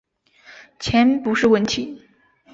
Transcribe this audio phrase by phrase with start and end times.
[0.79, 2.01] 钱不是问题